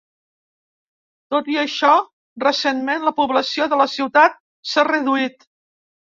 Tot 1.35 1.51
i 1.55 1.59
això, 1.63 1.91
recentment 2.45 3.05
la 3.09 3.15
població 3.21 3.69
de 3.75 3.81
la 3.83 3.87
ciutat 3.99 4.41
s'ha 4.73 4.89
reduït. 4.91 5.49